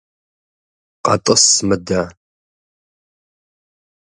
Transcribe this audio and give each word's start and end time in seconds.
КъэтӀыс 1.05 1.45
мыдэ! 1.67 2.01